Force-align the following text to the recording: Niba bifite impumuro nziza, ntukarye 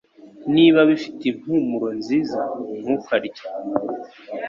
Niba 0.55 0.79
bifite 0.89 1.21
impumuro 1.31 1.87
nziza, 1.99 2.39
ntukarye 2.83 3.41